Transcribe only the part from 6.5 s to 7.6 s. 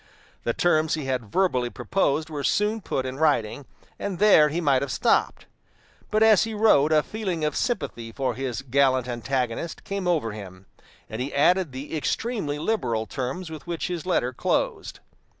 wrote a feeling of